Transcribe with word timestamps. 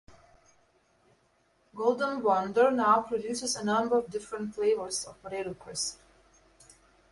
Golden 1.75 2.23
Wonder 2.23 2.71
now 2.71 3.01
produces 3.03 3.55
a 3.55 3.63
number 3.63 3.99
of 3.99 4.09
different 4.09 4.55
flavours 4.55 5.05
of 5.05 5.21
potato 5.21 5.53
crisp. 5.53 5.99